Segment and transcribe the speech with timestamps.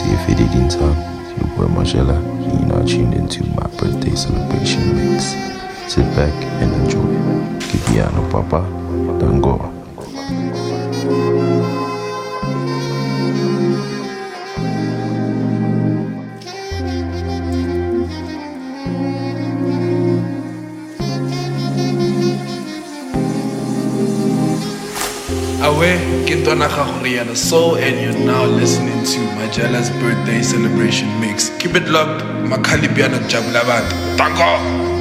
[0.00, 0.96] it didn't talk.
[1.36, 5.34] Your boy Margiela, and you are now tuned into my birthday celebration mix.
[5.92, 7.00] Sit back and enjoy.
[7.60, 8.62] Kipiano Papa,
[9.20, 9.81] Dango.
[27.02, 31.50] Rihanna Soul and you're now listening to Majala's birthday celebration mix.
[31.58, 34.91] Keep it locked, makhali piano kujabula abantu.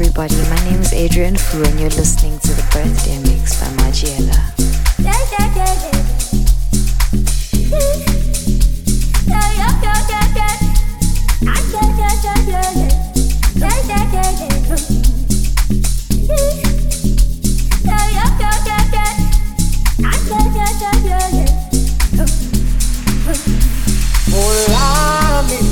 [0.00, 0.36] everybody.
[0.48, 4.58] My name is Adrian Fu, and you're listening to the Birthday Mix by Margiela.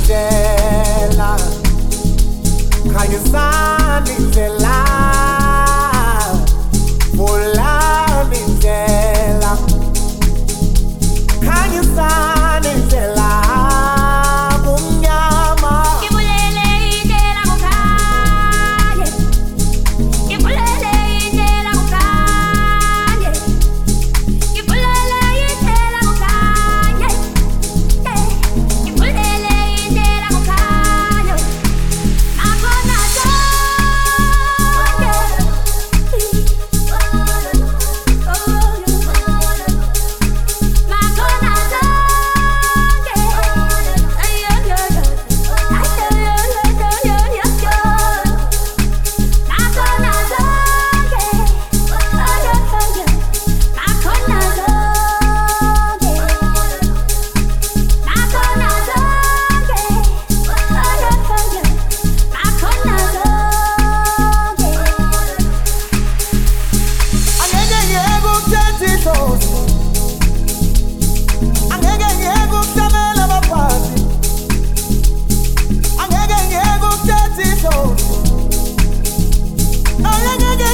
[0.07, 0.56] Yeah.
[3.07, 3.15] Can
[11.73, 12.36] you sign?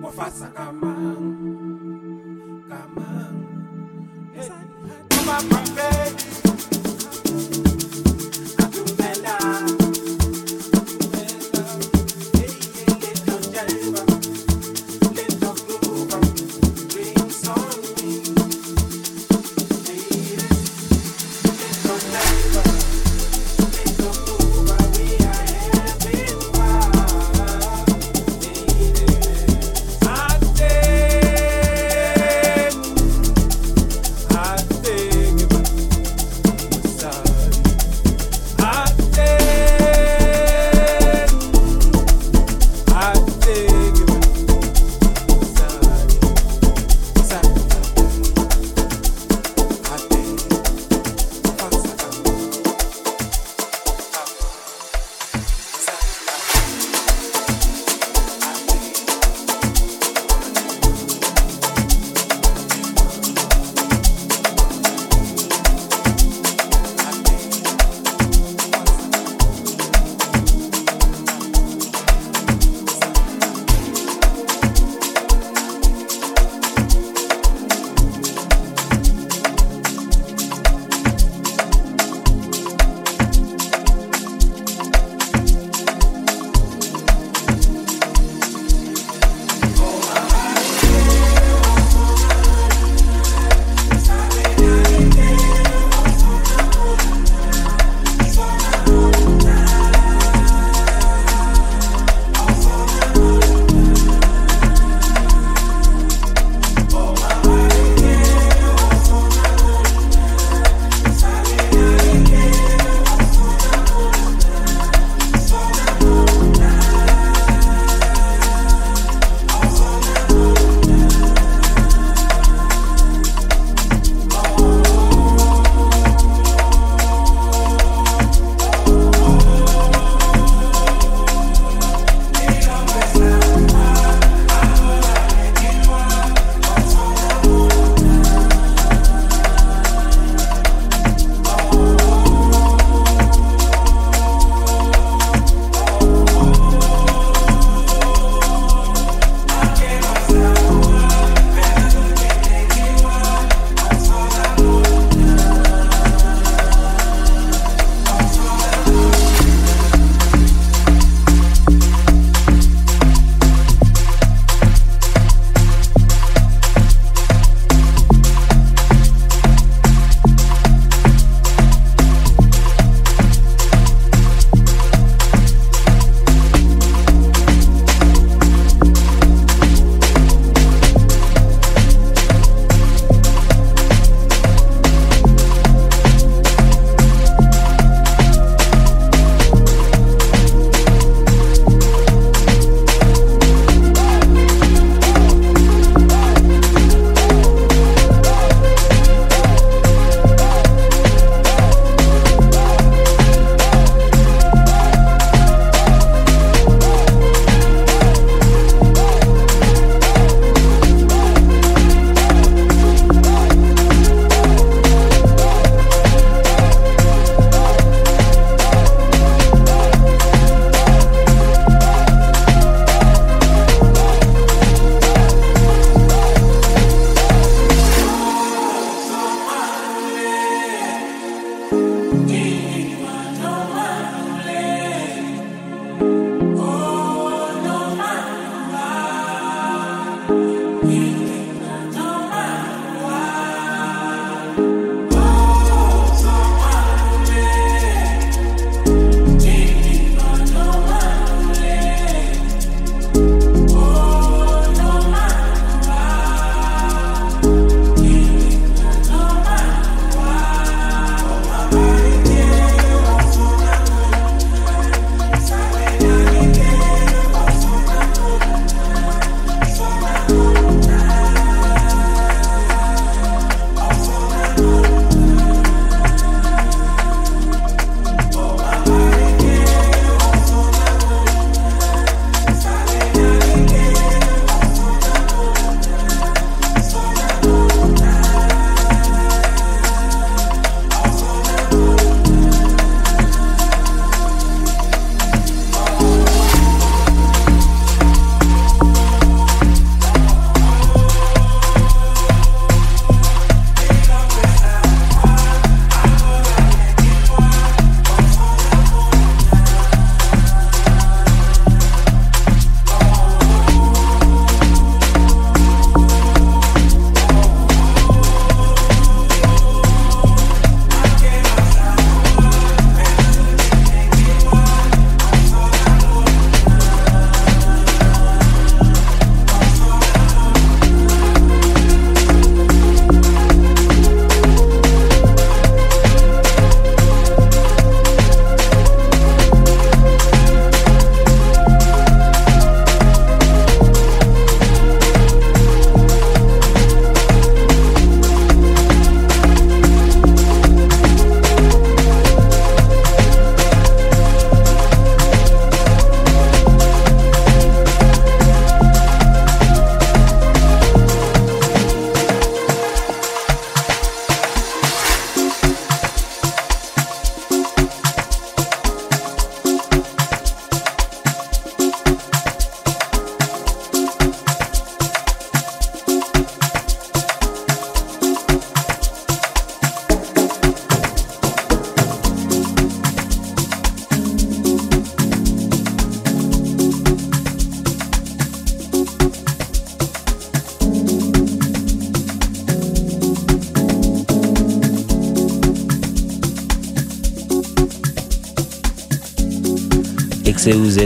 [0.00, 0.48] mo fasa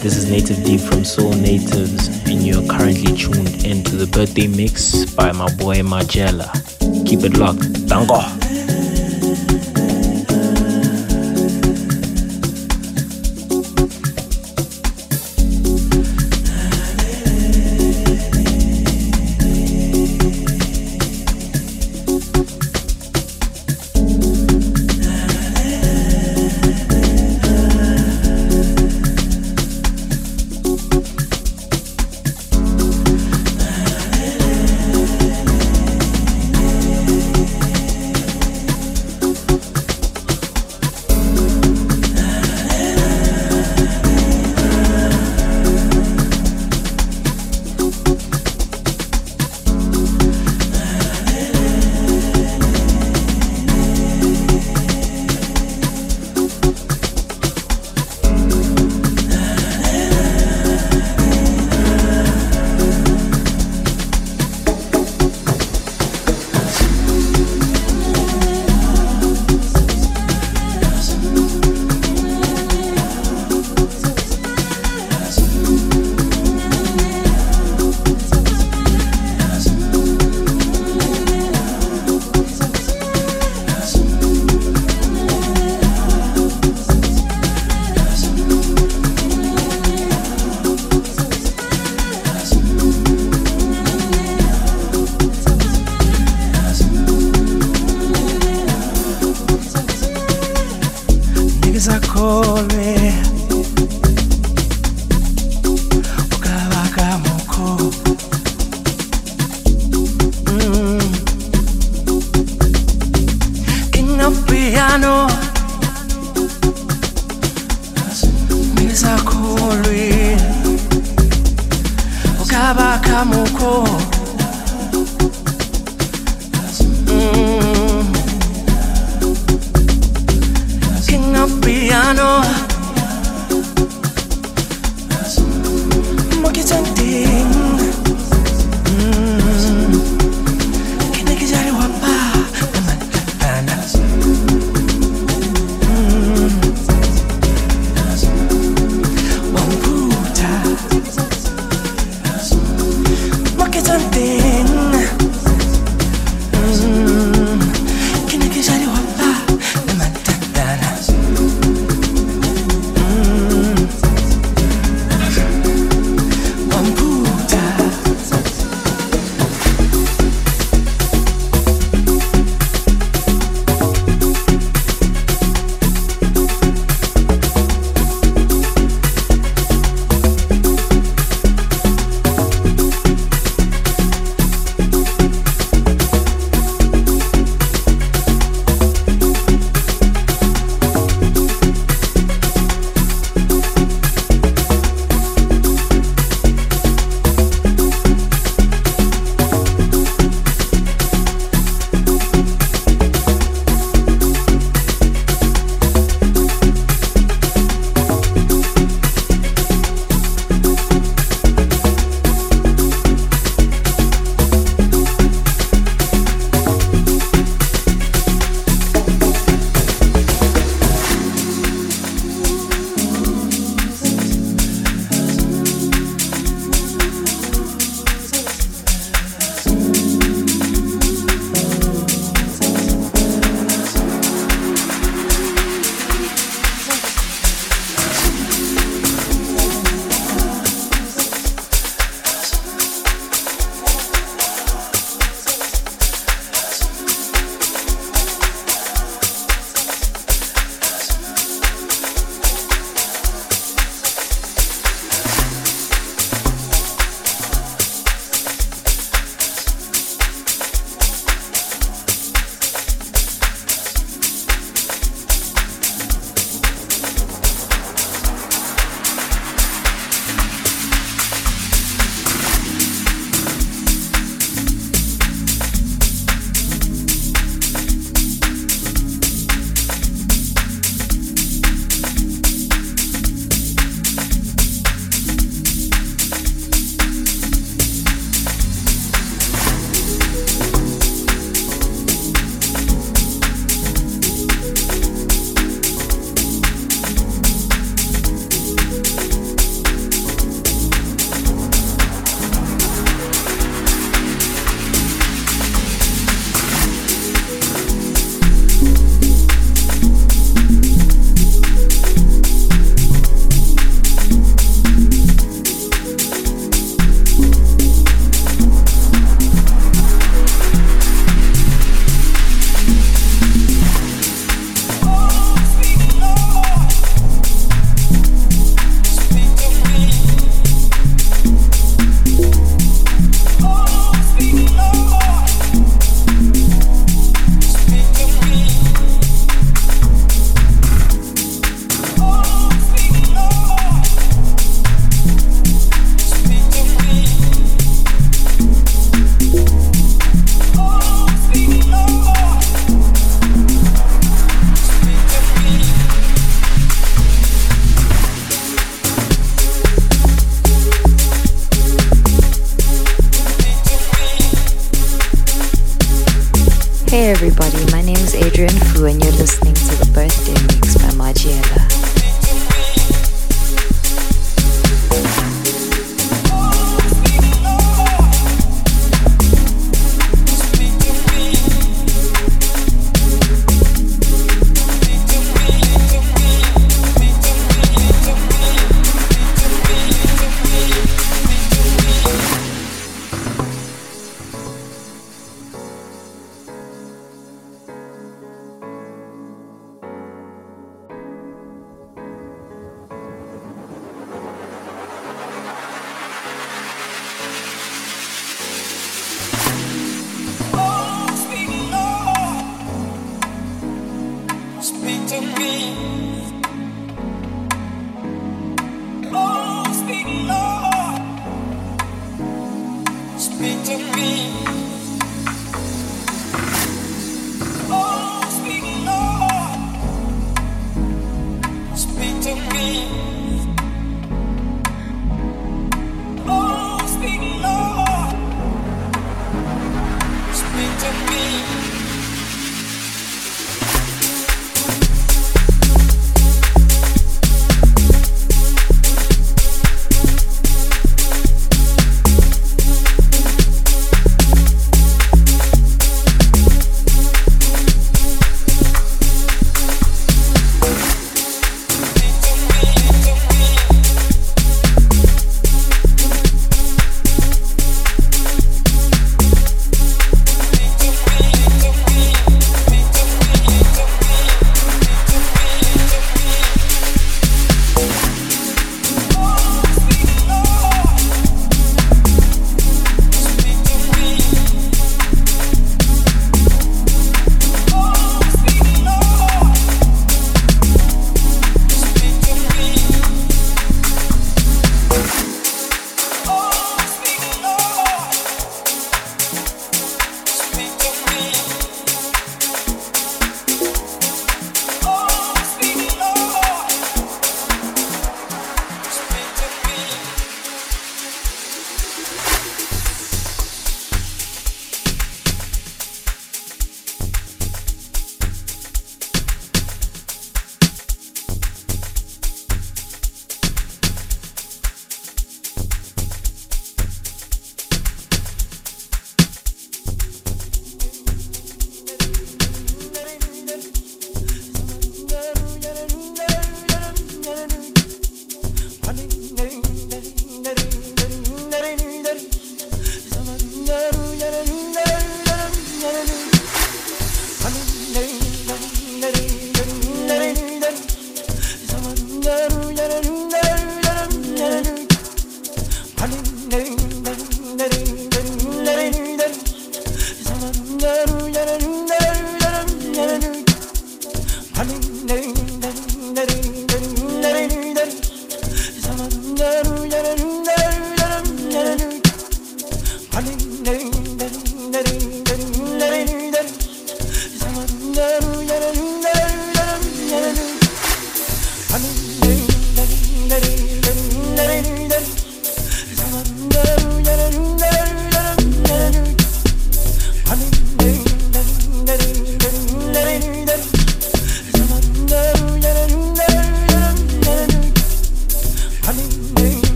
[0.00, 5.04] this is Native Deep from Soul Natives, and you're currently tuned into the birthday mix
[5.14, 6.48] by my boy Margiela.
[7.06, 7.86] Keep it locked.
[7.86, 8.37] Dango.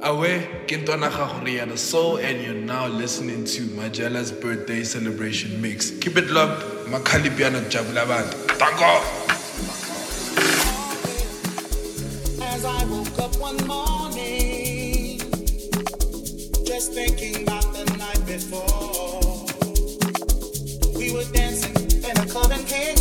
[0.00, 5.90] Awe, Kintona Rihanna Soul, and you're now listening to Margiela's birthday celebration mix.
[5.90, 7.58] Keep it locked, Makali Piano.
[7.68, 9.02] Tango!
[12.44, 15.18] As I woke up one morning,
[16.64, 19.46] just thinking about the night before,
[20.96, 21.74] we were dancing
[22.08, 22.97] in a club in Kingston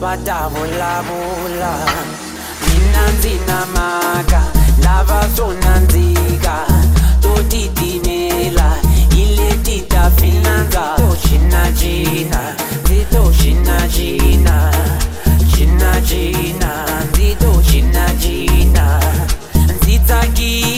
[0.00, 1.72] vatavulavula
[2.66, 4.42] mina ndzi na maka
[4.84, 6.56] lava swo nandzika.
[7.22, 8.76] To titimela
[9.14, 12.40] hi leti ta finandza to cinacina
[12.82, 14.56] ndzi to cinacina
[15.54, 16.70] cinacina
[17.08, 19.00] ndzi to cinacina
[19.76, 20.73] ndzi tsakile.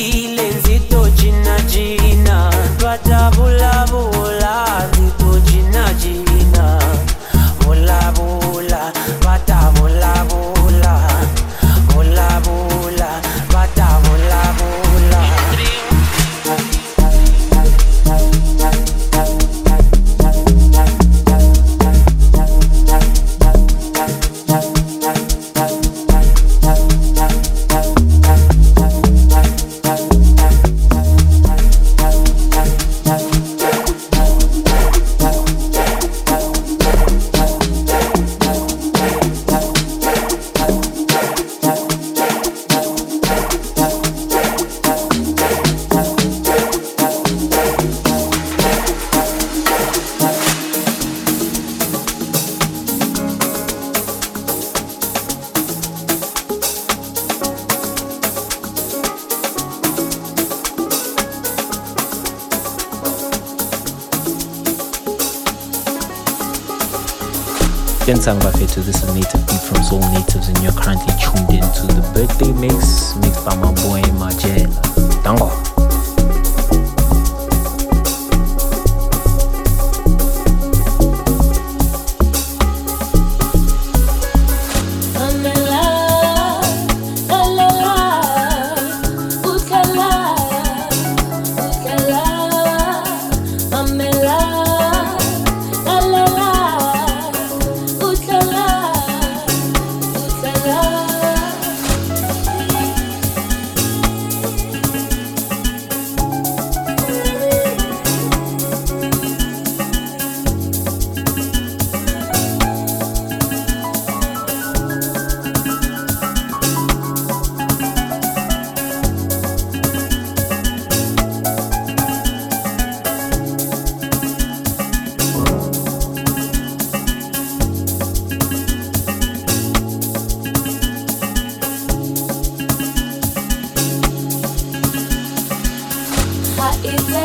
[68.86, 73.05] this is Native Beat from Soul Natives, and you're currently tuned into the birthday mix.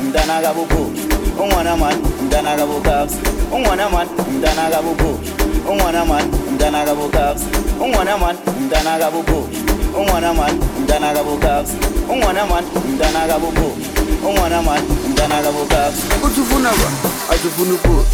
[0.00, 1.00] umntana kabugoji
[1.42, 3.12] ungwana mani umntana kabokabs
[3.52, 5.30] ungwana mani umntana kabugoji
[5.70, 7.42] ungwana mani umntana kabokabs
[7.80, 9.58] ungwana mani umntana kabugoji
[9.98, 11.70] ungwana mani umntana kabokabs
[12.10, 13.86] ungwana mani umntana kabugoji
[14.28, 17.10] ungwana mani umntana kabokabs uthi ufuna ba?
[17.34, 18.04] Athi ufuna ukubi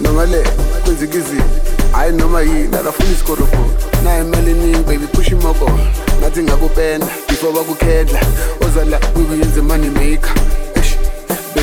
[0.00, 0.44] nongale
[0.84, 1.44] kwenzeka izinto
[1.92, 3.66] hayi noma yini akafuni isikorobho
[4.04, 5.78] nayo imali eningi baby push imobolo
[6.20, 8.20] ngathi ngakupenda before bakukhendla
[8.66, 10.34] ozala kukuyenza imani maker.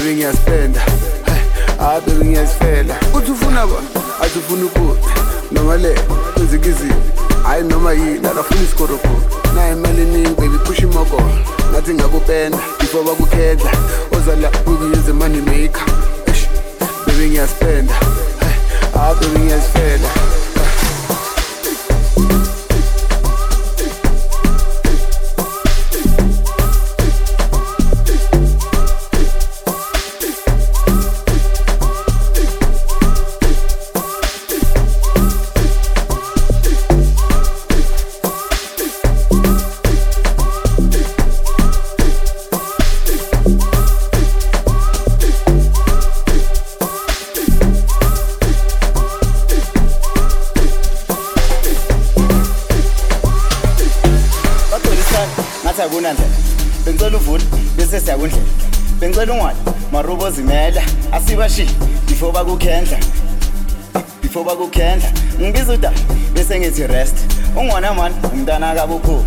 [0.02, 0.82] baby ngiyasipenda.
[1.28, 1.41] Eh,
[1.80, 3.88] hayi baby ngiyasifela uthi ufuna kona
[4.24, 5.12] athi ufuna ukudla
[5.52, 5.93] noma le
[6.34, 6.95] kwenzeka izinto
[7.43, 9.22] hayi noma yini akafuni isikorobholo
[9.56, 11.30] nayo imali eningi baby phusha imokolo
[11.72, 13.72] ngathi ngakupenda before bakukhedla
[14.18, 15.86] ozala kukuyenza imani maker.
[17.08, 17.93] Baby ngiyasipenda.
[18.41, 18.56] Eh,
[18.93, 19.39] hayi baby
[62.52, 62.97] bakukhendla
[64.22, 65.91] before bakukhendla ngibiza uda
[66.34, 67.16] bese ngithi rest.
[67.56, 69.24] Ungwana mani umntana kabukhulu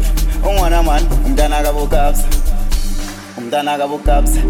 [0.48, 2.24] ungwana mani umntana kabukabza
[3.38, 4.40] umntana kabukabza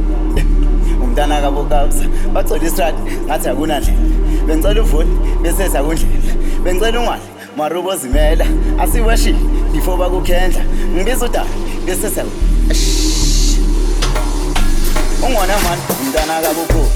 [1.03, 3.99] umntana kabukabza bagcwele istrati ngathi akunandlela.
[4.47, 5.09] Bengicela uvule
[5.43, 7.23] bese siyakundlela bengicela ungwali
[7.57, 8.47] marubo zimela.
[8.79, 9.35] Asiwashi
[9.73, 10.65] before bakukhendla
[10.95, 11.45] ngibiza uda
[11.87, 12.31] bese siyaku
[15.27, 16.89] ungwana mani umntana kabukhulu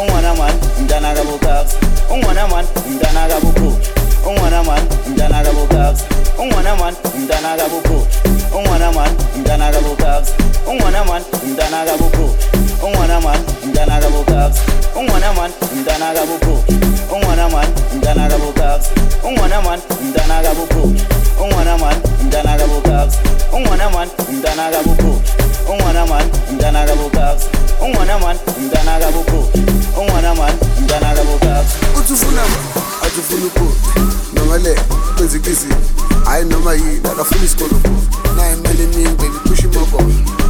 [0.00, 1.76] ungwana mani umntana kabukabza
[2.10, 3.76] ungwana mani umntana kabukhulu
[4.26, 6.04] ungwana mani umntana kabukabza
[6.38, 8.06] ungwana mani umntana kabukhulu
[8.56, 10.32] ungwana mani umntana kabukabza
[10.70, 12.34] ungwana mani umntana kabukhulu
[12.84, 14.60] ungwana mani umntana kabukabza
[14.96, 16.62] ungwana mani umntana kabukhulu
[17.14, 18.88] ungwana mani umntana kabukabza
[19.24, 20.94] ungwana mani umntana kabukhulu
[21.42, 23.18] ungwana mani umntana kabukabza
[23.52, 25.20] ungwana mani umntana kabukhulu
[25.70, 27.46] ungwana mani umntana kabukabza
[27.82, 29.48] ungwana mani umntana kabukhulu
[30.00, 32.42] ungwana mani umntana kabukabza uthi ufuna
[33.04, 34.00] athi ufuna ubhuti
[34.34, 34.74] noma le
[35.16, 35.76] kwenzeka izinto
[36.24, 37.80] hhayi noma yini akafuna isikolo.
[38.36, 40.02] Naye imali eningi baby pusha imoko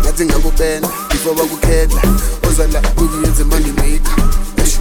[0.02, 2.02] ngathi ngakupenda before bakukhetha
[2.48, 4.16] ozala kukuyenze money maker.
[4.58, 4.78] Eish,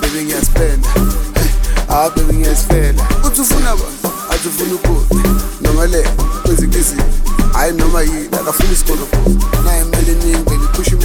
[0.00, 0.88] baby ngiyaspenda.
[1.88, 3.02] Ah baby ngiyasifela.
[3.26, 3.84] Uthi ufuna ba
[4.30, 5.28] athi ufuna ubhuti
[5.60, 6.02] noma le
[6.42, 7.04] kwenzeka izinto
[7.52, 9.08] hhayi noma yini akafuna isikolo.
[9.64, 10.96] Naye imali eningi baby pusha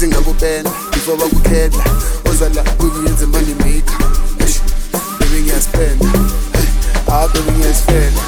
[0.00, 1.84] imoko ngathi ngakupenda before bakukhetha
[2.30, 3.98] ozala kukuyenze money maker
[4.40, 4.60] Eish,
[5.18, 6.06] baby ngiyaspenda
[7.08, 8.20] ah baby ngiyasifela